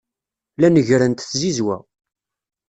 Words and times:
La 0.59 0.69
neggrent 0.69 1.19
tzizwa. 1.29 1.77